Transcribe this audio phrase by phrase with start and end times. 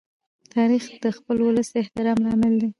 [0.53, 2.69] تاریخ د خپل ولس د احترام لامل دی.